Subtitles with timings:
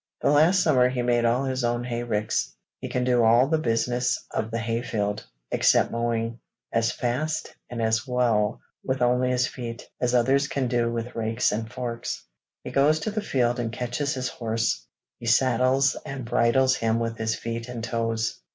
[0.23, 2.55] The last summer he made all his own hay ricks.
[2.79, 6.39] He can do all the business of the hay field (except mowing)
[6.73, 11.71] as fast and as well with only his feet, as others can with rakes and
[11.71, 12.25] forks;
[12.63, 14.87] he goes to the field and catches his horse;
[15.19, 18.39] he saddles and bridles him with his feet and toes.